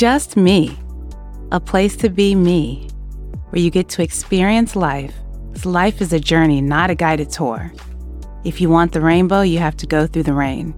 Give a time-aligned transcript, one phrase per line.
[0.00, 0.78] Just Me,
[1.52, 2.88] a place to be me,
[3.50, 5.14] where you get to experience life.
[5.66, 7.70] life is a journey, not a guided tour.
[8.42, 10.74] If you want the rainbow, you have to go through the rain.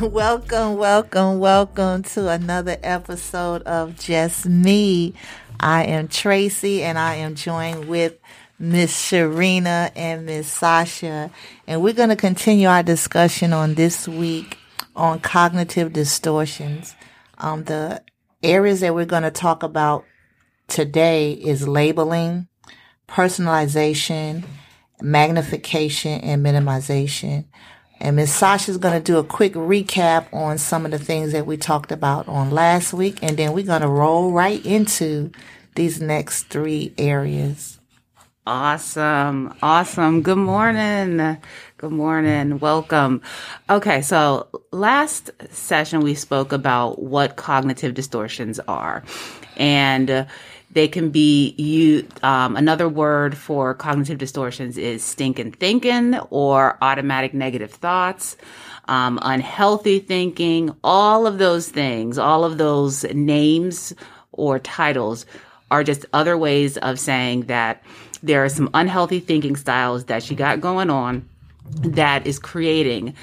[0.00, 5.12] Welcome, welcome, welcome to another episode of Just Me.
[5.60, 8.18] I am Tracy and I am joined with
[8.58, 11.30] Miss Sharina and Miss Sasha.
[11.66, 14.56] And we're going to continue our discussion on this week
[14.96, 16.94] on cognitive distortions.
[17.42, 18.02] Um, the
[18.42, 20.04] areas that we're going to talk about
[20.68, 22.46] today is labeling,
[23.08, 24.44] personalization,
[25.00, 27.46] magnification, and minimization.
[27.98, 31.32] And Miss Sasha is going to do a quick recap on some of the things
[31.32, 35.32] that we talked about on last week, and then we're going to roll right into
[35.74, 37.78] these next three areas.
[38.44, 39.54] Awesome.
[39.62, 40.22] Awesome.
[40.22, 41.38] Good morning.
[41.76, 42.58] Good morning.
[42.58, 43.22] Welcome.
[43.70, 44.02] Okay.
[44.02, 49.04] So last session, we spoke about what cognitive distortions are
[49.56, 50.26] and
[50.72, 57.34] they can be you um, another word for cognitive distortions is stinking thinking or automatic
[57.34, 58.36] negative thoughts
[58.88, 63.92] um, unhealthy thinking all of those things all of those names
[64.32, 65.26] or titles
[65.70, 67.82] are just other ways of saying that
[68.22, 71.28] there are some unhealthy thinking styles that she got going on
[71.80, 73.14] that is creating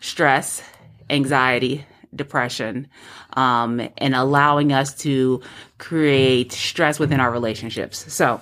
[0.00, 0.62] stress,
[1.10, 2.86] anxiety, depression,
[3.34, 5.40] um, and allowing us to
[5.78, 8.12] create stress within our relationships.
[8.12, 8.40] So,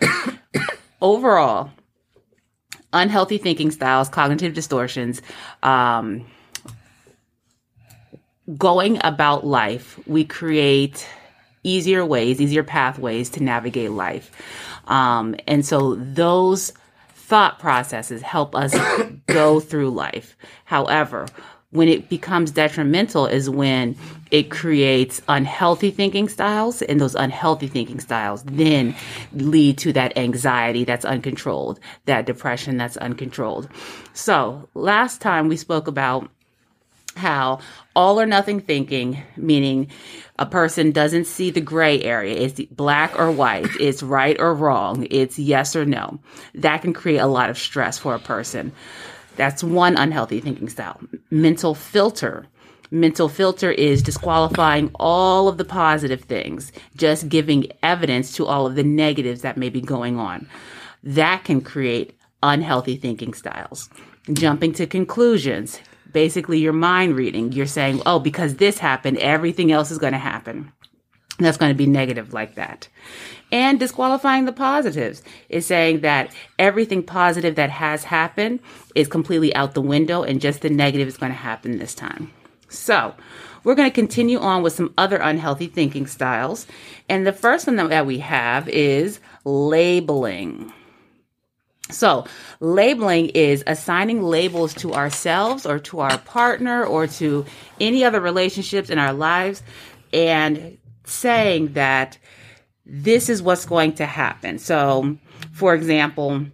[1.00, 1.70] overall,
[2.92, 5.22] unhealthy thinking styles, cognitive distortions,
[5.62, 6.26] um,
[8.58, 11.06] going about life, we create
[11.64, 14.30] easier ways, easier pathways to navigate life.
[14.86, 16.72] Um, and so those
[17.14, 18.76] thought processes help us
[19.26, 20.36] go through life.
[20.64, 21.26] However,
[21.74, 23.96] when it becomes detrimental is when
[24.30, 28.94] it creates unhealthy thinking styles and those unhealthy thinking styles then
[29.32, 33.68] lead to that anxiety that's uncontrolled, that depression that's uncontrolled.
[34.12, 36.30] So last time we spoke about
[37.16, 37.58] how
[37.96, 39.88] all or nothing thinking, meaning
[40.38, 42.36] a person doesn't see the gray area.
[42.36, 43.68] It's black or white.
[43.78, 45.06] It's right or wrong.
[45.10, 46.18] It's yes or no.
[46.54, 48.72] That can create a lot of stress for a person.
[49.36, 51.00] That's one unhealthy thinking style.
[51.30, 52.46] Mental filter.
[52.90, 58.76] Mental filter is disqualifying all of the positive things, just giving evidence to all of
[58.76, 60.48] the negatives that may be going on.
[61.02, 63.88] That can create unhealthy thinking styles.
[64.32, 65.80] Jumping to conclusions,
[66.14, 67.52] basically your mind reading.
[67.52, 70.72] You're saying, oh, because this happened, everything else is going to happen.
[71.38, 72.88] That's going to be negative like that.
[73.52, 78.60] And disqualifying the positives is saying that everything positive that has happened
[78.94, 82.32] is completely out the window and just the negative is going to happen this time.
[82.68, 83.14] So,
[83.64, 86.66] we're going to continue on with some other unhealthy thinking styles.
[87.08, 90.72] And the first one that we have is labeling.
[91.90, 92.24] So,
[92.60, 97.44] labeling is assigning labels to ourselves or to our partner or to
[97.78, 99.62] any other relationships in our lives
[100.12, 102.18] and saying that
[102.86, 104.58] this is what's going to happen.
[104.58, 105.18] So,
[105.52, 106.46] for example,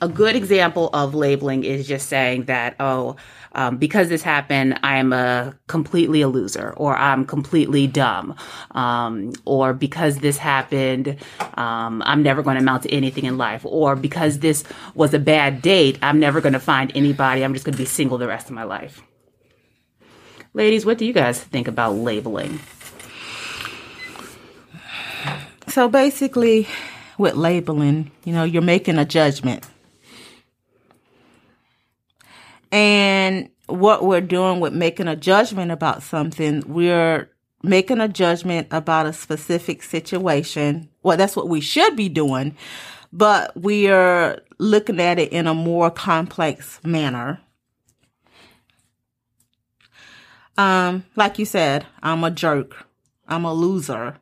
[0.00, 3.16] a good example of labeling is just saying that, oh,
[3.52, 8.34] um, because this happened, I'm a completely a loser, or I'm completely dumb,
[8.72, 11.16] um, or because this happened,
[11.54, 15.18] um, I'm never going to amount to anything in life, or because this was a
[15.18, 17.42] bad date, I'm never going to find anybody.
[17.42, 19.02] I'm just going to be single the rest of my life.
[20.52, 22.60] Ladies, what do you guys think about labeling?
[25.68, 26.66] So basically,
[27.18, 29.64] with labeling, you know, you're making a judgment
[32.72, 37.30] and what we're doing with making a judgment about something, we're
[37.62, 40.88] making a judgment about a specific situation.
[41.02, 42.56] Well, that's what we should be doing,
[43.12, 47.40] but we are looking at it in a more complex manner.
[50.56, 52.86] Um, like you said, I'm a jerk.
[53.26, 54.16] I'm a loser.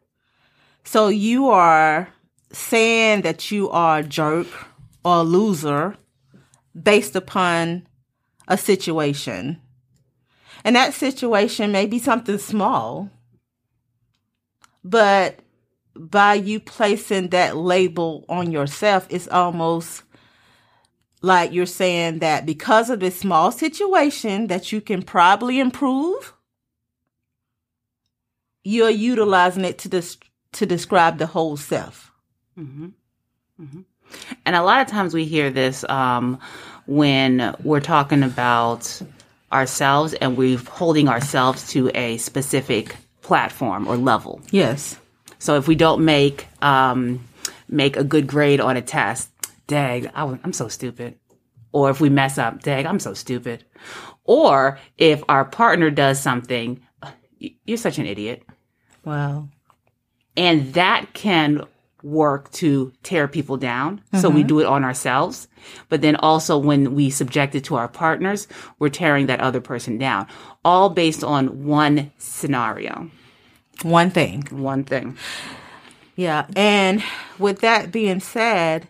[0.85, 2.09] So you are
[2.53, 4.47] saying that you are a jerk
[5.05, 5.97] or a loser
[6.81, 7.88] based upon
[8.49, 9.61] a situation.
[10.65, 13.11] And that situation may be something small,
[14.83, 15.39] but
[15.95, 20.03] by you placing that label on yourself, it's almost
[21.21, 26.33] like you're saying that because of this small situation that you can probably improve,
[28.65, 30.03] you're utilizing it to
[30.53, 32.13] to describe the whole self.
[32.59, 32.89] Mm-hmm.
[33.61, 33.81] Mm-hmm.
[34.47, 36.39] And a lot of times we hear this um,
[36.89, 39.01] when we're talking about
[39.53, 44.41] ourselves and we're holding ourselves to a specific platform or level.
[44.51, 44.99] Yes.
[45.39, 47.25] So if we don't make um,
[47.69, 49.31] make a good grade on a test,
[49.67, 51.15] dag, I, am so stupid.
[51.73, 53.65] Or if we mess up, dag, I'm so stupid.
[54.25, 56.81] Or if our partner does something,
[57.39, 58.43] you're such an idiot.
[59.05, 59.49] Wow.
[60.37, 61.67] And that can
[62.03, 63.99] work to tear people down.
[63.99, 64.19] Mm-hmm.
[64.19, 64.49] So we mm-hmm.
[64.49, 65.49] do it on ourselves.
[65.89, 68.49] But then also when we subject it to our partners,
[68.79, 70.27] we're tearing that other person down.
[70.65, 73.11] All based on one scenario.
[73.83, 74.43] One thing.
[74.51, 75.17] One thing.
[76.17, 76.47] Yeah.
[76.57, 77.03] And
[77.39, 78.89] with that being said,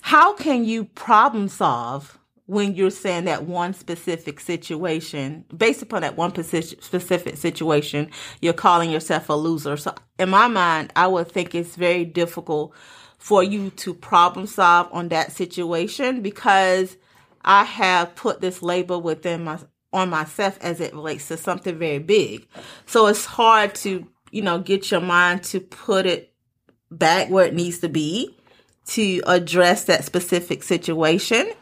[0.00, 6.16] how can you problem solve when you're saying that one specific situation, based upon that
[6.16, 8.10] one specific situation,
[8.40, 9.76] you're calling yourself a loser.
[9.76, 12.74] So, in my mind, I would think it's very difficult
[13.18, 16.96] for you to problem solve on that situation because
[17.44, 19.58] I have put this label within my
[19.92, 22.48] on myself as it relates to something very big.
[22.86, 26.32] So it's hard to, you know, get your mind to put it
[26.90, 28.34] back where it needs to be
[28.86, 31.52] to address that specific situation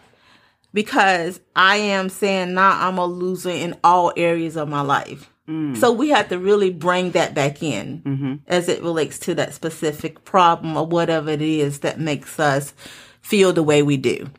[0.72, 5.30] because I am saying now I'm a loser in all areas of my life.
[5.48, 5.76] Mm.
[5.76, 8.34] So we have to really bring that back in mm-hmm.
[8.46, 12.72] as it relates to that specific problem or whatever it is that makes us
[13.20, 14.30] feel the way we do.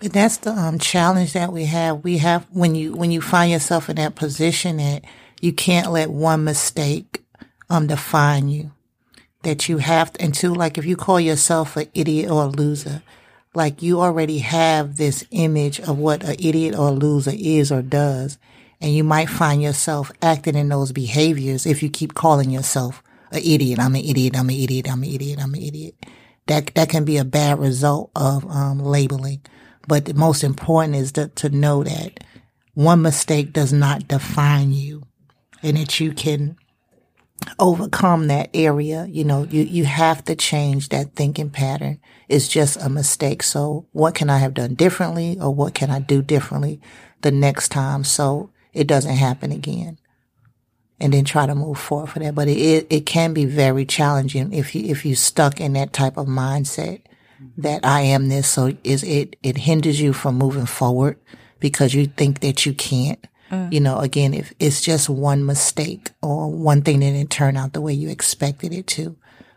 [0.00, 2.02] That's the um, challenge that we have.
[2.02, 5.04] We have when you when you find yourself in that position that
[5.40, 7.24] you can't let one mistake
[7.70, 8.72] um define you.
[9.42, 12.46] That you have to, and two, like if you call yourself an idiot or a
[12.46, 13.02] loser,
[13.54, 17.82] like you already have this image of what an idiot or a loser is or
[17.82, 18.38] does.
[18.80, 23.42] And you might find yourself acting in those behaviors if you keep calling yourself an
[23.44, 23.78] idiot.
[23.78, 24.36] I'm an idiot.
[24.36, 24.90] I'm an idiot.
[24.90, 25.38] I'm an idiot.
[25.40, 25.94] I'm an idiot.
[26.46, 29.42] That, that can be a bad result of, um, labeling.
[29.86, 32.24] But the most important is to, to know that
[32.74, 35.02] one mistake does not define you
[35.62, 36.56] and that you can
[37.58, 39.06] overcome that area.
[39.08, 42.00] You know, you, you have to change that thinking pattern.
[42.32, 43.42] It's just a mistake.
[43.42, 46.80] So what can I have done differently or what can I do differently
[47.20, 49.98] the next time so it doesn't happen again?
[50.98, 52.34] And then try to move forward for that.
[52.34, 56.16] But it, it can be very challenging if you, if you stuck in that type
[56.16, 57.02] of mindset
[57.58, 58.48] that I am this.
[58.48, 61.18] So is it, it hinders you from moving forward
[61.58, 63.70] because you think that you can't Mm.
[63.70, 67.74] You know, again, if it's just one mistake or one thing that didn't turn out
[67.74, 69.16] the way you expected it to,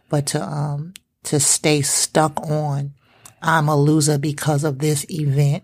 [0.10, 0.94] but to, um,
[1.26, 2.94] to stay stuck on,
[3.42, 5.64] I'm a loser because of this event.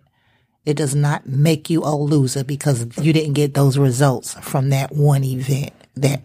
[0.65, 4.91] It does not make you a loser because you didn't get those results from that
[4.91, 6.21] one event that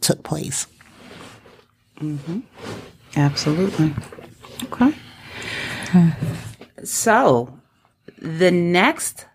[0.00, 0.66] took place.
[1.98, 2.40] Mm-hmm.
[3.16, 3.94] Absolutely.
[4.64, 4.94] Okay.
[6.82, 7.60] So,
[8.16, 9.26] the next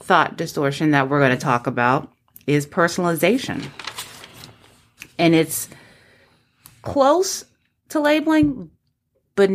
[0.00, 2.10] thought distortion that we're going to talk about
[2.46, 3.68] is personalization.
[5.18, 5.68] And it's
[6.80, 7.44] close
[7.94, 8.70] to labeling,
[9.36, 9.50] but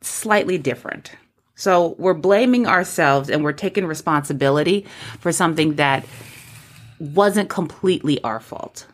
[0.00, 1.10] slightly different.
[1.56, 4.86] So we're blaming ourselves and we're taking responsibility
[5.18, 6.04] for something that
[6.98, 8.86] wasn't completely our fault.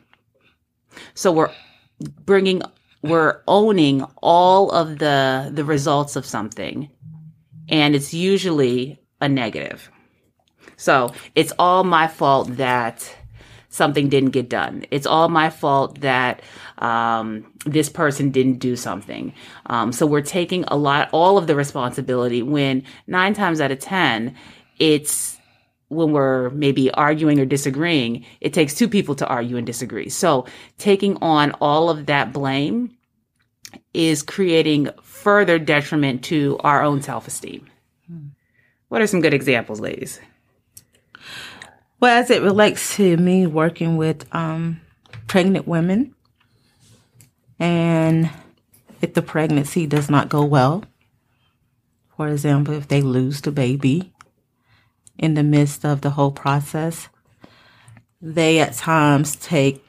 [1.15, 1.53] So we're
[2.25, 2.63] bringing,
[3.03, 6.91] we're owning all of the, the results of something.
[7.69, 9.91] And it's usually a negative.
[10.77, 13.17] So it's all my fault that
[13.71, 14.85] something didn't get done.
[14.91, 16.43] It's all my fault that
[16.79, 19.33] um, this person didn't do something.
[19.67, 23.79] Um, so we're taking a lot, all of the responsibility when nine times out of
[23.79, 24.35] 10,
[24.79, 25.39] it's
[25.89, 30.09] when we're maybe arguing or disagreeing, it takes two people to argue and disagree.
[30.09, 30.47] So
[30.79, 32.97] taking on all of that blame
[33.95, 37.69] is creating further detriment to our own self esteem.
[38.07, 38.29] Hmm.
[38.89, 40.21] What are some good examples, ladies?
[42.01, 44.81] Well, as it relates to me working with um,
[45.27, 46.15] pregnant women,
[47.59, 48.31] and
[49.03, 50.83] if the pregnancy does not go well,
[52.17, 54.15] for example, if they lose the baby
[55.19, 57.11] in the midst of the whole process,
[58.23, 59.85] they at times take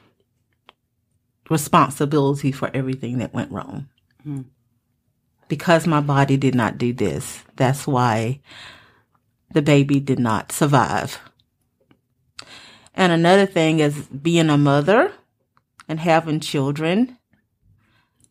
[1.48, 3.88] responsibility for everything that went wrong.
[4.26, 4.44] Mm.
[5.48, 8.40] Because my body did not do this, that's why
[9.52, 11.18] the baby did not survive
[12.94, 15.12] and another thing is being a mother
[15.88, 17.18] and having children.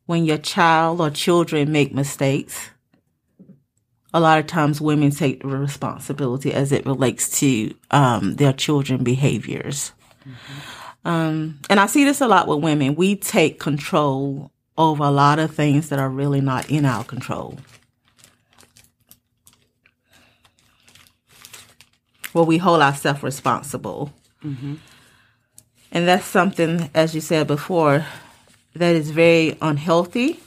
[0.06, 2.70] When your child or children make mistakes,
[4.14, 9.04] a lot of times women take the responsibility as it relates to um, their children
[9.04, 9.94] behaviors.
[10.22, 11.08] Mm-hmm.
[11.08, 12.96] Um, and I see this a lot with women.
[12.96, 17.58] We take control over a lot of things that are really not in our control.
[22.34, 24.14] where we hold ourselves responsible.
[24.44, 24.76] Mm-hmm.
[25.92, 28.06] And that's something, as you said before,
[28.76, 30.40] that is very unhealthy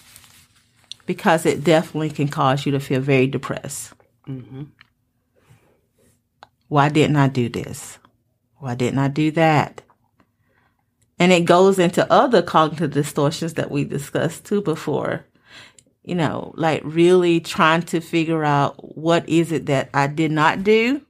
[1.06, 3.92] because it definitely can cause you to feel very depressed.
[4.26, 4.64] Mm-hmm.
[6.68, 7.98] Why didn't I do this?
[8.58, 9.82] Why didn't I do that?
[11.18, 15.26] And it goes into other cognitive distortions that we discussed too before.
[16.02, 20.64] You know, like really trying to figure out what is it that I did not
[20.64, 21.02] do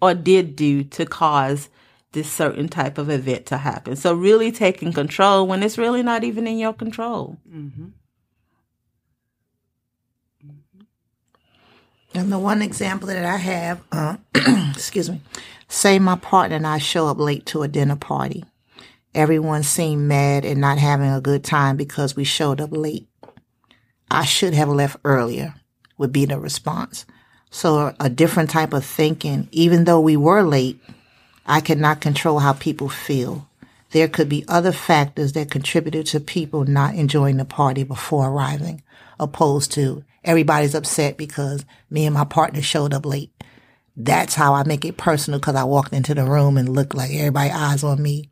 [0.00, 1.68] or did do to cause
[2.12, 3.96] this certain type of event to happen.
[3.96, 7.38] So really taking control when it's really not even in your control.
[12.14, 14.16] And the one example that I have, uh,
[14.70, 15.20] excuse me,
[15.68, 18.44] say my partner and I show up late to a dinner party.
[19.14, 23.08] Everyone seemed mad and not having a good time because we showed up late.
[24.10, 25.54] I should have left earlier,
[25.98, 27.04] would be the response.
[27.50, 30.80] So a different type of thinking, even though we were late,
[31.48, 33.48] I cannot control how people feel.
[33.90, 38.82] There could be other factors that contributed to people not enjoying the party before arriving,
[39.18, 43.32] opposed to everybody's upset because me and my partner showed up late.
[43.96, 47.10] That's how I make it personal because I walked into the room and looked like
[47.12, 48.30] everybody eyes on me,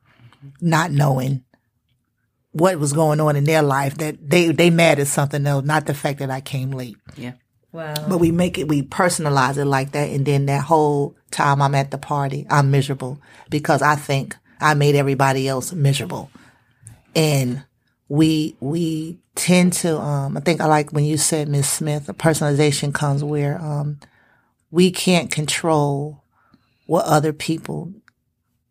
[0.61, 1.43] not knowing
[2.53, 5.87] what was going on in their life that they, they mad at something else, not
[5.87, 6.97] the fact that I came late.
[7.17, 7.33] Yeah.
[7.73, 7.95] Wow.
[8.09, 10.11] But we make it, we personalize it like that.
[10.11, 14.75] And then that whole time I'm at the party, I'm miserable because I think I
[14.75, 16.31] made everybody else miserable.
[17.15, 17.65] And
[18.09, 22.93] we, we tend to, um, I think I like when you said, Miss Smith, personalization
[22.93, 23.99] comes where, um,
[24.71, 26.23] we can't control
[26.87, 27.93] what other people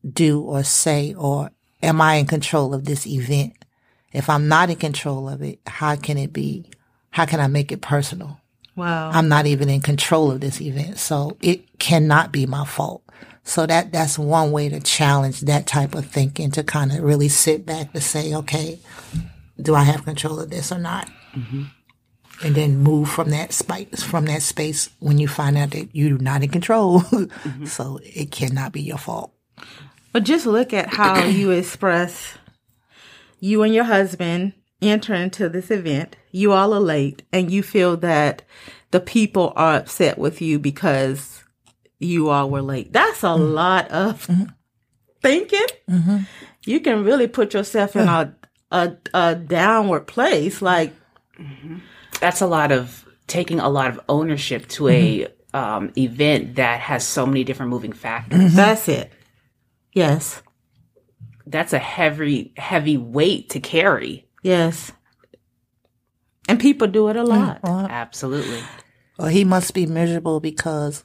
[0.07, 3.53] do or say, or am I in control of this event?
[4.11, 6.69] If I'm not in control of it, how can it be?
[7.11, 8.39] How can I make it personal?
[8.75, 9.11] Wow.
[9.11, 10.99] I'm not even in control of this event.
[10.99, 13.03] So it cannot be my fault.
[13.43, 17.29] So that, that's one way to challenge that type of thinking to kind of really
[17.29, 18.79] sit back to say, okay,
[19.61, 21.09] do I have control of this or not?
[21.35, 21.63] Mm-hmm.
[22.43, 26.17] And then move from that space, from that space when you find out that you're
[26.17, 27.01] not in control.
[27.45, 27.65] Mm-hmm.
[27.65, 29.31] so it cannot be your fault.
[30.11, 32.37] But just look at how you express
[33.39, 36.15] you and your husband enter into this event.
[36.35, 38.41] You all are late, and you feel that
[38.91, 41.41] the people are upset with you because
[41.97, 42.91] you all were late.
[42.91, 43.53] That's a mm-hmm.
[43.53, 44.43] lot of mm-hmm.
[45.21, 45.67] thinking.
[45.89, 46.17] Mm-hmm.
[46.65, 48.35] You can really put yourself in a,
[48.69, 50.61] a a downward place.
[50.61, 50.93] Like,
[52.19, 57.07] That's a lot of taking a lot of ownership to a um, event that has
[57.07, 58.53] so many different moving factors.
[58.53, 59.09] that's it.
[59.93, 60.43] Yes.
[61.47, 64.27] That's a heavy, heavy weight to carry.
[64.43, 64.91] Yes.
[66.47, 67.27] And people do it a mm,
[67.63, 67.89] lot.
[67.89, 68.61] Absolutely.
[69.17, 71.03] Well, he must be miserable because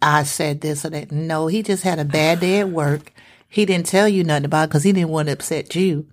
[0.00, 1.10] I said this or that.
[1.10, 3.12] No, he just had a bad day at work.
[3.48, 6.06] He didn't tell you nothing about it because he didn't want to upset you.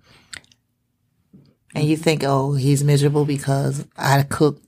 [1.74, 4.64] And you think, oh, he's miserable because I cooked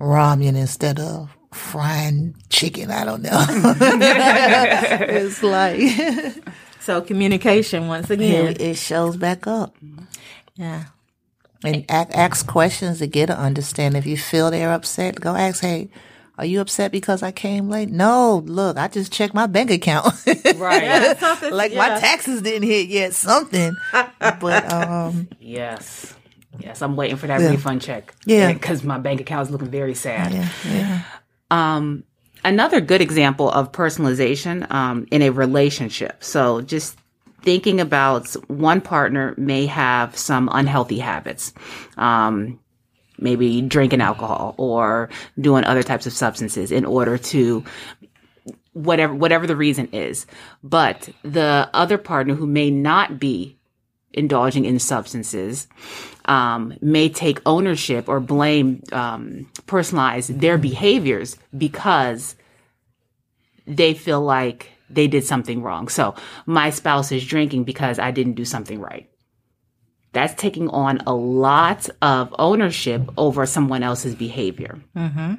[0.00, 2.90] ramen instead of frying chicken.
[2.90, 3.30] I don't know.
[3.48, 5.80] it's like
[6.82, 8.48] So communication once again.
[8.48, 9.76] it, it shows back up.
[10.56, 10.86] Yeah.
[11.64, 13.98] And a- ask questions to get an understanding.
[13.98, 15.90] If you feel they're upset, go ask, hey,
[16.38, 17.88] are you upset because I came late?
[17.90, 20.06] No, look, I just checked my bank account.
[20.56, 20.82] Right.
[20.82, 23.74] Yeah, something- like my taxes didn't hit yet, something.
[24.40, 26.14] but um, Yes.
[26.60, 26.82] Yes.
[26.82, 27.50] I'm waiting for that Yeah.
[27.50, 28.14] refund check.
[28.26, 28.52] Yeah.
[28.54, 30.32] Because my bank account is looking very sad.
[30.32, 31.02] yeah, yeah.
[31.50, 32.04] Um,
[32.44, 36.22] another good example of personalization um, in a relationship.
[36.24, 36.96] So just
[37.42, 41.52] thinking about one partner may have some unhealthy habits.
[41.96, 42.58] Um,
[43.18, 45.08] maybe drinking alcohol or
[45.40, 47.64] doing other types of substances in order to
[48.72, 50.26] whatever whatever the reason is
[50.64, 53.56] but the other partner who may not be
[54.12, 55.68] indulging in substances
[56.26, 62.36] um, may take ownership or blame, um, personalize their behaviors because
[63.66, 65.88] they feel like they did something wrong.
[65.88, 66.14] So
[66.46, 69.08] my spouse is drinking because I didn't do something right.
[70.12, 74.78] That's taking on a lot of ownership over someone else's behavior.
[74.94, 75.34] Mm-hmm.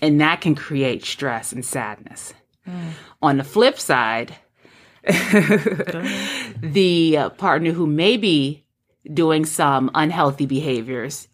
[0.00, 2.32] And that can create stress and sadness.
[2.66, 2.90] Mm.
[3.22, 4.36] On the flip side,
[5.02, 8.64] the partner who may be
[9.12, 11.28] doing some unhealthy behaviors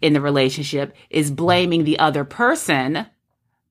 [0.00, 3.06] in the relationship is blaming the other person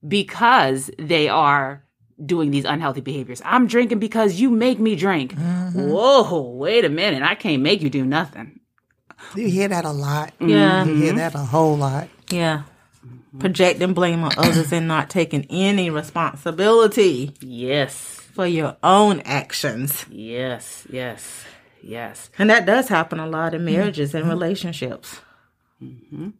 [0.07, 1.83] because they are
[2.25, 3.41] doing these unhealthy behaviors.
[3.45, 5.35] I'm drinking because you make me drink.
[5.35, 5.89] Mm-hmm.
[5.89, 7.23] Whoa, wait a minute.
[7.23, 8.59] I can't make you do nothing.
[9.35, 10.33] You hear that a lot.
[10.39, 10.83] Yeah.
[10.83, 11.01] You mm-hmm.
[11.01, 12.09] hear that a whole lot.
[12.29, 12.63] Yeah.
[13.05, 13.39] Mm-hmm.
[13.39, 17.93] projecting blame on others and not taking any responsibility Yes.
[18.33, 20.05] for your own actions.
[20.09, 20.85] Yes.
[20.89, 21.45] Yes.
[21.81, 22.29] Yes.
[22.39, 25.21] And that does happen a lot in marriages and relationships.
[25.79, 26.33] And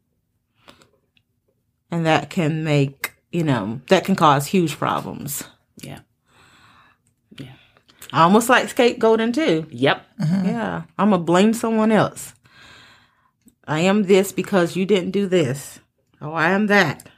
[1.91, 5.43] that can make, you know, that can cause huge problems.
[5.81, 5.99] Yeah.
[7.37, 7.53] Yeah.
[8.11, 9.67] Almost like scapegoating, too.
[9.69, 10.05] Yep.
[10.19, 10.45] Mm-hmm.
[10.47, 10.83] Yeah.
[10.97, 12.33] I'm going to blame someone else.
[13.67, 15.79] I am this because you didn't do this.
[16.21, 17.09] Oh, I am that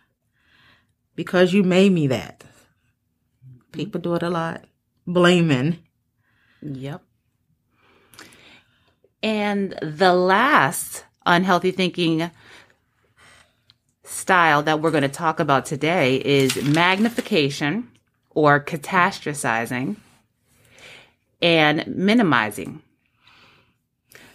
[1.16, 2.44] because you made me that.
[3.72, 4.66] People do it a lot.
[5.08, 5.80] Blaming.
[6.62, 7.02] Yep.
[9.24, 12.32] And the last unhealthy thinking
[14.04, 17.91] style that we're going to talk about today is magnification
[18.34, 19.98] or catastrophizing
[21.42, 22.82] and minimizing.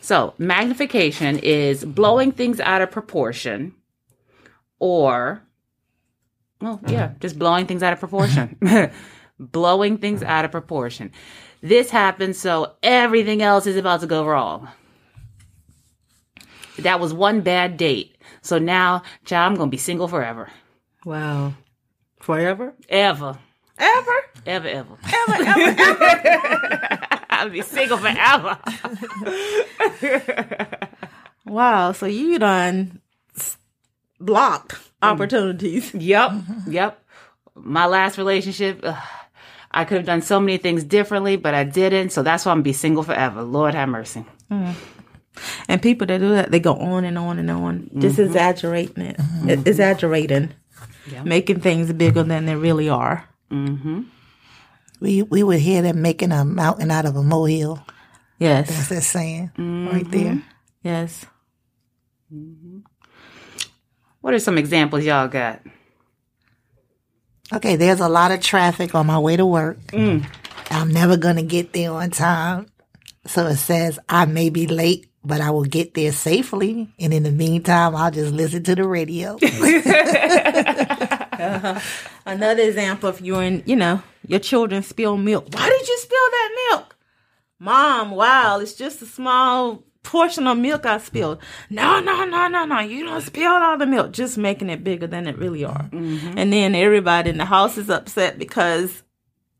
[0.00, 3.74] So, magnification is blowing things out of proportion
[4.78, 5.42] or,
[6.60, 7.18] well, yeah, mm-hmm.
[7.18, 8.56] just blowing things out of proportion.
[9.38, 11.12] blowing things out of proportion.
[11.60, 14.68] This happens so everything else is about to go wrong.
[16.78, 18.16] That was one bad date.
[18.42, 20.50] So now, child, I'm going to be single forever.
[21.04, 21.54] Wow.
[22.20, 22.74] Forever?
[22.88, 23.38] Ever.
[23.78, 24.16] Ever?
[24.46, 24.96] Ever, ever.
[25.04, 27.16] Ever, ever.
[27.30, 28.58] I'll be single forever.
[31.46, 31.92] Wow.
[31.92, 33.00] So you done
[34.20, 35.92] blocked opportunities.
[35.92, 36.02] Mm.
[36.02, 36.32] Yep.
[36.68, 37.02] Yep.
[37.54, 39.02] My last relationship, ugh,
[39.70, 42.10] I could have done so many things differently, but I didn't.
[42.10, 43.42] So that's why I'm going to be single forever.
[43.42, 44.24] Lord have mercy.
[44.50, 44.74] Mm.
[45.68, 48.26] And people that do that, they go on and on and on, just mm-hmm.
[48.26, 50.54] exaggerating it, E- exaggerating,
[51.10, 51.22] Yeah.
[51.24, 53.28] making things bigger than they really are.
[53.50, 54.02] Mm-hmm.
[55.00, 57.84] We we would hear them making a mountain out of a molehill.
[58.38, 58.68] Yes.
[58.68, 60.10] That's that saying right mm-hmm.
[60.10, 60.42] there.
[60.82, 61.26] Yes.
[62.30, 62.80] Hmm.
[64.20, 65.62] What are some examples y'all got?
[67.52, 69.78] Okay, there's a lot of traffic on my way to work.
[69.88, 70.26] Mm.
[70.70, 72.66] I'm never gonna get there on time.
[73.26, 76.92] So it says I may be late, but I will get there safely.
[76.98, 79.38] And in the meantime, I'll just listen to the radio.
[81.36, 81.78] Uh-huh.
[82.26, 85.46] Another example, if you're in, you know, your children spill milk.
[85.52, 86.96] Why did you spill that milk?
[87.58, 91.38] Mom, wow, it's just a small portion of milk I spilled.
[91.70, 92.80] No, no, no, no, no.
[92.80, 94.12] You don't spill all the milk.
[94.12, 95.88] Just making it bigger than it really are.
[95.92, 96.38] Mm-hmm.
[96.38, 99.02] And then everybody in the house is upset because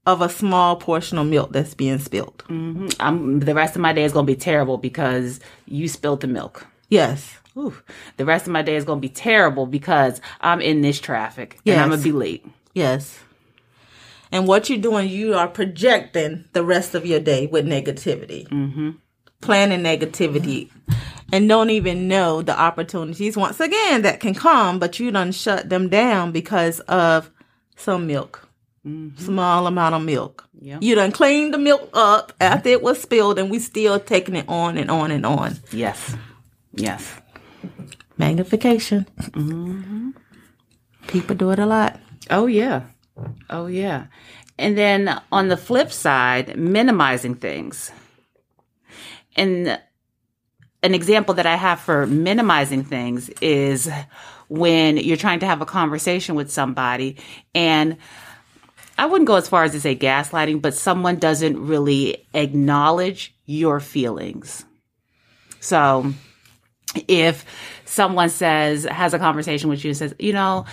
[0.05, 2.45] of a small portion of milk that's being spilled.
[2.49, 2.89] Mm-hmm.
[3.01, 6.29] I'm, the rest of my day is going to be terrible because you spilled the
[6.29, 6.67] milk.
[6.89, 7.39] Yes.
[7.57, 7.75] Ooh,
[8.19, 11.59] the rest of my day is going to be terrible because I'm in this traffic
[11.65, 12.47] and I'm going to be late.
[12.77, 13.19] Yes.
[14.31, 18.91] And what you're doing, you are projecting the rest of your day with negativity, mm-hmm.
[19.41, 20.71] planning negativity,
[21.33, 25.71] and don't even know the opportunities once again that can come, but you done shut
[25.71, 27.31] them down because of
[27.77, 28.47] some milk,
[29.17, 30.47] small amount of milk.
[30.61, 30.77] Yeah.
[30.83, 34.49] You done cleaned the milk up after it was spilled, and we still taking it
[34.49, 35.55] on and on and on.
[35.73, 36.15] Yes.
[36.75, 37.15] Yes.
[38.19, 39.07] Magnification.
[41.07, 42.01] People do it a lot.
[42.31, 42.83] Oh, yeah.
[43.49, 44.07] Oh, yeah.
[44.59, 47.93] And then on the flip side, minimizing things.
[49.37, 49.79] And
[50.83, 53.91] an example that I have for minimizing things is
[54.49, 57.17] when you're trying to have a conversation with somebody
[57.55, 57.97] and
[58.99, 63.79] I wouldn't go as far as to say gaslighting, but someone doesn't really acknowledge your
[63.81, 64.65] feelings.
[65.61, 66.15] So
[67.09, 67.45] if
[67.85, 70.65] someone says, has a conversation with you and says, you know,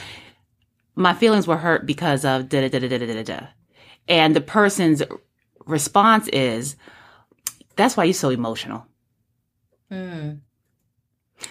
[0.96, 3.48] my feelings were hurt because of da da da da da da da.
[4.08, 5.02] And the person's
[5.66, 6.76] response is,
[7.76, 8.86] that's why you're so emotional.
[9.92, 10.40] Mm.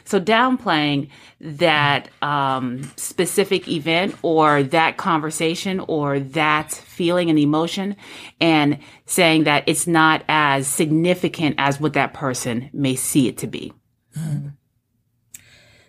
[0.05, 1.09] So downplaying
[1.41, 7.97] that um, specific event or that conversation or that feeling and emotion
[8.41, 13.47] and saying that it's not as significant as what that person may see it to
[13.47, 13.73] be.
[14.17, 14.55] Mm.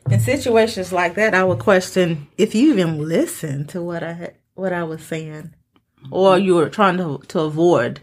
[0.10, 4.36] In situations like that, I would question if you even listened to what I had,
[4.54, 5.54] what I was saying,
[6.12, 6.46] or mm-hmm.
[6.46, 8.02] you were trying to to avoid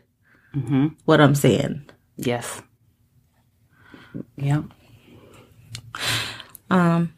[0.55, 0.89] mm-hmm.
[1.05, 1.91] what I'm saying.
[2.17, 2.63] Yes.
[4.37, 4.63] Yeah.
[6.71, 7.13] Um,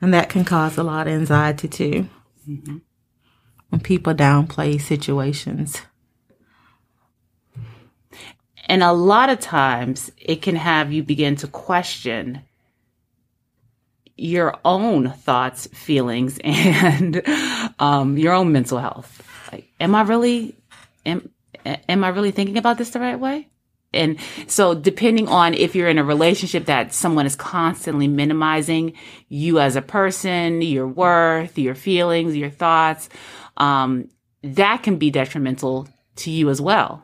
[0.00, 2.08] and that can cause a lot of anxiety too.
[2.48, 2.78] Mm-hmm.
[3.70, 5.82] When people downplay situations.
[8.66, 12.42] And a lot of times it can have you begin to question
[14.18, 17.22] your own thoughts, feelings, and
[17.78, 19.22] um, your own mental health.
[19.52, 20.56] Like, am I really,
[21.06, 21.30] am,
[21.64, 23.48] am I really thinking about this the right way?
[23.94, 28.92] And so depending on if you're in a relationship that someone is constantly minimizing
[29.28, 33.08] you as a person, your worth, your feelings, your thoughts,
[33.56, 34.08] um,
[34.42, 37.02] that can be detrimental to you as well.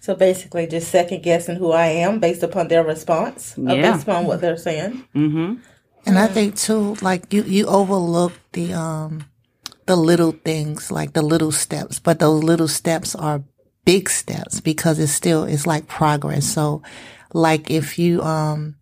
[0.00, 3.92] So basically, just second guessing who I am based upon their response, or Yeah.
[3.92, 5.04] based upon what they're saying.
[5.14, 5.54] Mm-hmm.
[6.06, 9.24] And I think too, like you, you overlook the um
[9.86, 13.42] the little things, like the little steps, but those little steps are
[13.84, 16.44] big steps because it's still it's like progress.
[16.46, 16.82] So,
[17.32, 18.76] like if you um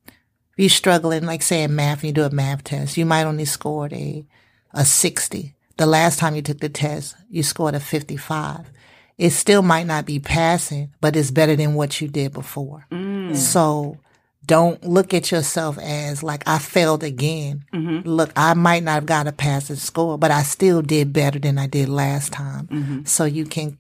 [0.52, 3.24] if you're struggling, like say in math, and you do a math test, you might
[3.24, 4.24] only scored a
[4.72, 5.54] a sixty.
[5.76, 8.70] The last time you took the test, you scored a fifty five.
[9.16, 12.86] It still might not be passing, but it's better than what you did before.
[12.90, 13.36] Mm.
[13.36, 13.98] So
[14.46, 17.64] don't look at yourself as like I failed again.
[17.72, 18.08] Mm-hmm.
[18.08, 21.58] Look, I might not have got a passing score, but I still did better than
[21.58, 22.66] I did last time.
[22.66, 23.04] Mm-hmm.
[23.04, 23.78] So you can.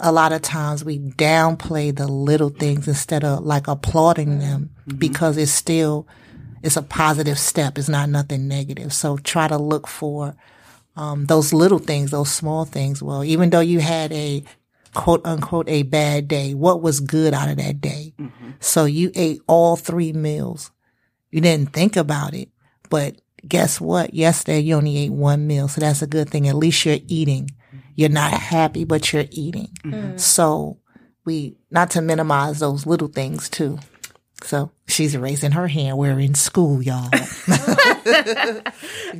[0.00, 4.98] A lot of times we downplay the little things instead of like applauding them mm-hmm.
[4.98, 6.06] because it's still
[6.62, 7.78] it's a positive step.
[7.78, 8.92] It's not nothing negative.
[8.92, 10.34] So try to look for
[10.96, 13.02] um, those little things, those small things.
[13.02, 14.42] Well, even though you had a
[14.94, 18.14] quote unquote a bad day, what was good out of that day?
[18.18, 18.50] Mm-hmm.
[18.60, 20.70] So you ate all three meals.
[21.30, 22.48] You didn't think about it,
[22.88, 24.14] but guess what?
[24.14, 25.68] Yesterday you only ate one meal.
[25.68, 26.48] So that's a good thing.
[26.48, 27.46] At least you're eating.
[27.46, 27.78] Mm-hmm.
[27.96, 29.68] You're not happy, but you're eating.
[29.84, 30.16] Mm-hmm.
[30.16, 30.78] So
[31.24, 33.78] we, not to minimize those little things too.
[34.44, 35.96] So she's raising her hand.
[35.96, 37.08] We're in school, y'all.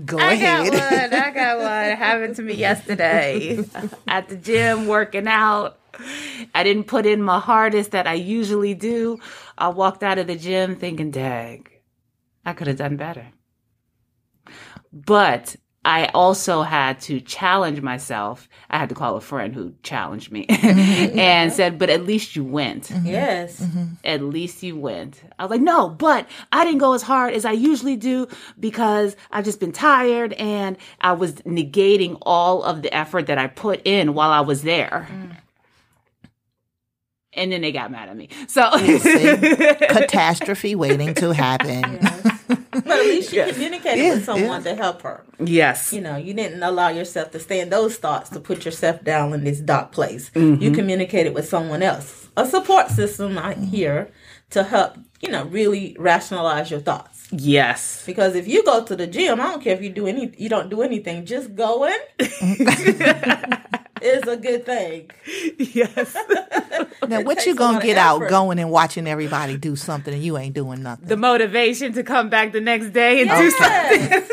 [0.04, 0.70] Go I ahead.
[0.70, 1.14] got one.
[1.14, 1.84] I got one.
[1.86, 3.64] It happened to me yesterday
[4.06, 5.78] at the gym working out.
[6.54, 9.18] I didn't put in my hardest that I usually do.
[9.56, 11.70] I walked out of the gym thinking, dag,
[12.44, 13.28] I could have done better.
[14.92, 18.48] But I also had to challenge myself.
[18.70, 21.18] I had to call a friend who challenged me mm-hmm.
[21.18, 22.84] and said, but at least you went.
[22.84, 23.06] Mm-hmm.
[23.06, 23.60] Yes.
[23.60, 23.84] Mm-hmm.
[24.02, 25.22] At least you went.
[25.38, 29.14] I was like, no, but I didn't go as hard as I usually do because
[29.30, 33.82] I've just been tired and I was negating all of the effort that I put
[33.84, 35.06] in while I was there.
[35.10, 35.36] Mm.
[37.36, 38.28] And then they got mad at me.
[38.46, 38.70] So,
[39.88, 42.00] Catastrophe waiting to happen.
[42.84, 45.24] But at least you communicated with someone to help her.
[45.38, 45.92] yes.
[45.92, 49.32] You know, you didn't allow yourself to stay in those thoughts to put yourself down
[49.32, 50.30] in this dark place.
[50.34, 50.74] You mm-hmm.
[50.74, 52.28] communicated with someone else.
[52.36, 54.10] A support system out here
[54.50, 57.28] to help, you know, really rationalize your thoughts.
[57.30, 58.04] Yes.
[58.06, 60.48] Because if you go to the gym, I don't care if you do any you
[60.48, 61.96] don't do anything, just going
[64.04, 65.10] is a good thing.
[65.58, 66.16] Yes.
[67.08, 70.38] Now, what you a gonna get out going and watching everybody do something and you
[70.38, 71.06] ain't doing nothing?
[71.06, 74.00] the motivation to come back the next day and do something.
[74.00, 74.30] Yes.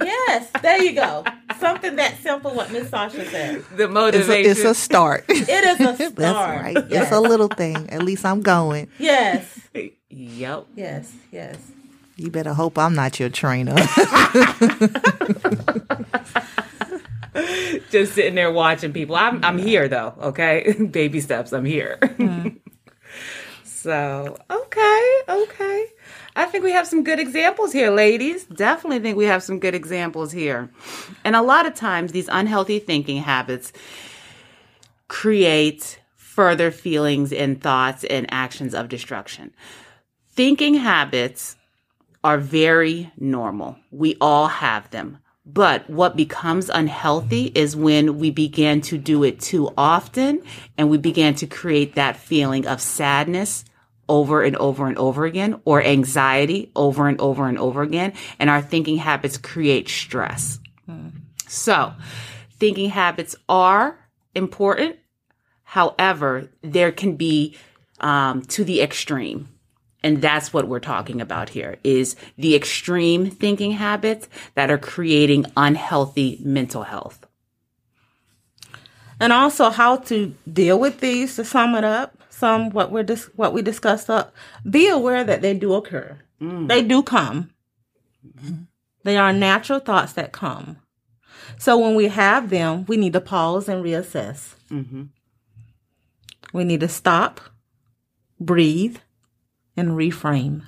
[0.02, 1.24] yes, there you go.
[1.58, 3.64] Something that simple what Miss Sasha said.
[3.76, 4.50] The it's, a, motivation.
[4.50, 5.24] it's a start.
[5.28, 6.16] It is a start.
[6.16, 6.86] That's right.
[6.90, 7.04] Yes.
[7.04, 7.88] It's a little thing.
[7.88, 8.88] At least I'm going.
[8.98, 9.60] yes.
[10.10, 10.66] yep.
[10.76, 11.12] Yes.
[11.30, 11.56] Yes.
[12.16, 13.74] You better hope I'm not your trainer.
[17.90, 19.16] Just sitting there watching people.
[19.16, 20.72] I'm I'm here though, okay?
[20.90, 21.98] Baby steps, I'm here.
[23.64, 25.86] so, okay, okay.
[26.34, 28.44] I think we have some good examples here, ladies.
[28.44, 30.70] Definitely think we have some good examples here.
[31.24, 33.72] And a lot of times these unhealthy thinking habits
[35.08, 39.52] create further feelings and thoughts and actions of destruction.
[40.30, 41.56] Thinking habits
[42.24, 43.76] are very normal.
[43.90, 45.18] We all have them.
[45.44, 50.42] But what becomes unhealthy is when we begin to do it too often
[50.78, 53.64] and we begin to create that feeling of sadness
[54.08, 58.12] over and over and over again or anxiety over and over and over again.
[58.38, 60.60] And our thinking habits create stress.
[61.48, 61.92] So
[62.52, 63.98] thinking habits are
[64.34, 64.96] important.
[65.64, 67.56] However, there can be
[68.00, 69.48] um, to the extreme.
[70.02, 75.46] And that's what we're talking about here is the extreme thinking habits that are creating
[75.56, 77.26] unhealthy mental health.
[79.20, 82.16] And also how to deal with these to sum it up.
[82.30, 84.34] Some what we're dis- what we discussed up.
[84.68, 86.18] Be aware that they do occur.
[86.40, 86.68] Mm.
[86.68, 87.50] They do come.
[89.04, 90.78] They are natural thoughts that come.
[91.58, 94.54] So when we have them, we need to pause and reassess.
[94.70, 95.04] Mm-hmm.
[96.52, 97.40] We need to stop,
[98.40, 98.98] breathe,
[99.76, 100.62] and reframe.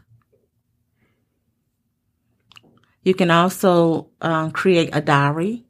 [3.03, 5.67] You can also um, create a diary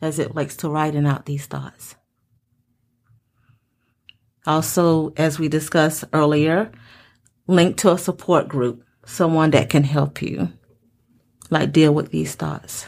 [0.00, 1.96] as it relates to writing out these thoughts.
[4.46, 6.70] Also, as we discussed earlier,
[7.46, 10.52] link to a support group, someone that can help you,
[11.50, 12.86] like deal with these thoughts.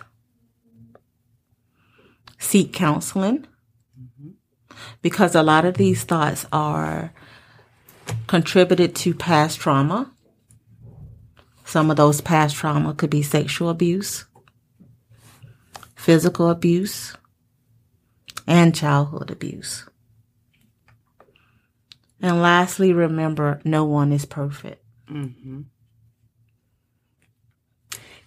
[2.38, 3.46] Seek counseling.
[5.02, 7.12] because a lot of these thoughts are
[8.26, 10.10] contributed to past trauma.
[11.64, 14.24] Some of those past trauma could be sexual abuse,
[15.96, 17.16] physical abuse,
[18.46, 19.88] and childhood abuse.
[22.20, 24.82] And lastly, remember no one is perfect.
[25.10, 25.62] Mm-hmm.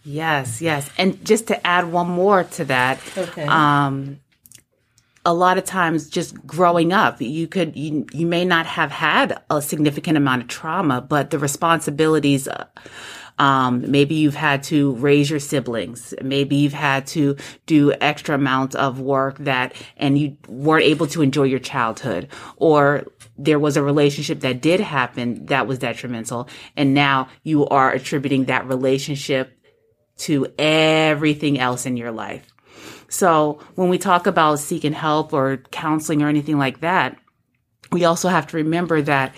[0.04, 0.89] Yes, yes.
[0.98, 3.44] And just to add one more to that, Okay.
[3.44, 4.20] um,
[5.30, 9.39] a lot of times just growing up, you could, you, you may not have had
[9.52, 12.65] a significant amount of trauma, but the responsibilities, uh,
[13.38, 16.15] um, maybe you've had to raise your siblings.
[16.20, 17.38] Maybe you've had to
[17.68, 23.06] do extra amounts of work that, and you weren't able to enjoy your childhood or
[23.38, 26.50] there was a relationship that did happen that was detrimental.
[26.76, 29.56] And now you are attributing that relationship
[30.18, 32.48] to everything else in your life.
[33.10, 37.17] So when we talk about seeking help or counseling or anything like that,
[37.91, 39.34] we also have to remember that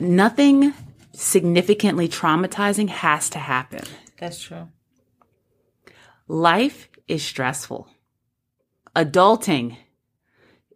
[0.00, 0.72] nothing
[1.12, 3.84] significantly traumatizing has to happen.
[4.18, 4.68] That's true.
[6.26, 7.86] Life is stressful.
[8.96, 9.76] Adulting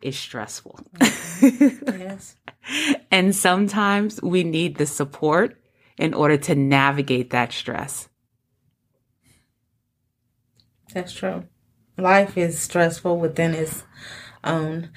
[0.03, 0.81] is stressful.
[0.95, 2.01] Mm-hmm.
[2.01, 2.37] Yes.
[3.11, 5.59] And sometimes we need the support
[5.97, 8.09] in order to navigate that stress.
[10.93, 11.45] That's true.
[11.99, 13.85] Life is stressful within its
[14.45, 14.91] own.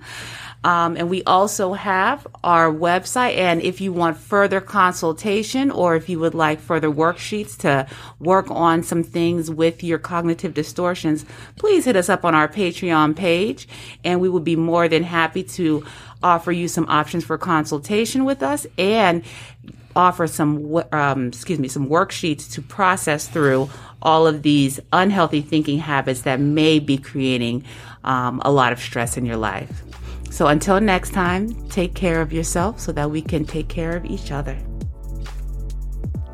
[0.64, 3.38] Um, and we also have our website.
[3.38, 7.88] And if you want further consultation or if you would like further worksheets to
[8.20, 13.16] work on some things with your cognitive distortions, please hit us up on our Patreon
[13.16, 13.68] page.
[14.04, 15.86] And we will be more than happy to
[16.22, 19.24] offer you some options for consultation with us and
[19.96, 23.70] offer some, um, excuse me, some worksheets to process through
[24.02, 27.64] all of these unhealthy thinking habits that may be creating
[28.04, 29.84] um, a lot of stress in your life.
[30.30, 34.06] So until next time, take care of yourself so that we can take care of
[34.06, 34.58] each other.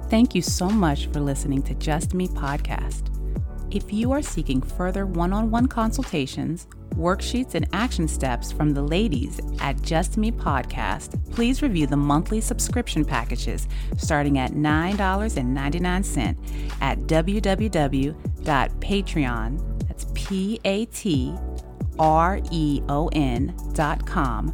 [0.10, 3.10] Thank you so much for listening to Just Me podcast.
[3.72, 8.82] If you are seeking further one on one consultations, worksheets, and action steps from the
[8.82, 16.38] ladies at Just Me Podcast, please review the monthly subscription packages starting at $9.99
[16.82, 18.14] at www.patreon,
[19.88, 21.36] that's P A T
[22.00, 24.52] R E O N dot com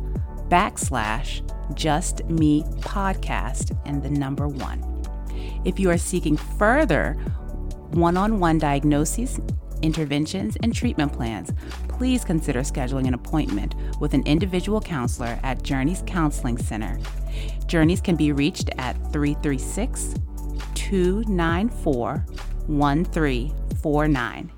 [0.50, 1.42] backslash
[1.76, 4.84] just me podcast and the number one.
[5.64, 7.14] If you are seeking further
[7.92, 9.40] one on one diagnoses,
[9.82, 11.52] interventions, and treatment plans,
[11.88, 17.00] please consider scheduling an appointment with an individual counselor at Journeys Counseling Center.
[17.68, 20.16] Journeys can be reached at 336
[20.74, 22.26] 294
[22.68, 24.52] 1349.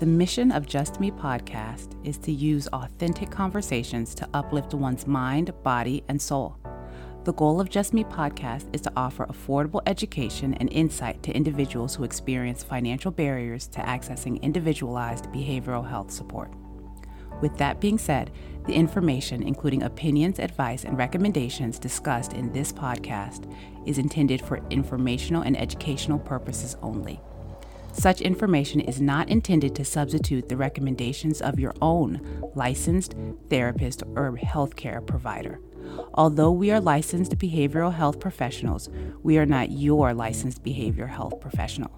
[0.00, 5.52] The mission of Just Me podcast is to use authentic conversations to uplift one's mind,
[5.62, 6.56] body, and soul.
[7.24, 11.94] The goal of Just Me podcast is to offer affordable education and insight to individuals
[11.94, 16.50] who experience financial barriers to accessing individualized behavioral health support.
[17.42, 18.30] With that being said,
[18.66, 25.42] the information, including opinions, advice, and recommendations discussed in this podcast, is intended for informational
[25.42, 27.20] and educational purposes only.
[27.92, 33.14] Such information is not intended to substitute the recommendations of your own licensed
[33.48, 35.60] therapist or healthcare provider.
[36.14, 38.88] Although we are licensed behavioral health professionals,
[39.22, 41.90] we are not your licensed behavioral health professional.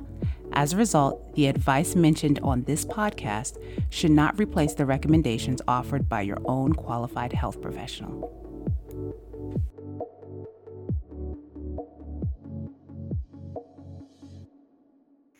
[0.52, 3.56] As a result, the advice mentioned on this podcast
[3.90, 8.41] should not replace the recommendations offered by your own qualified health professional.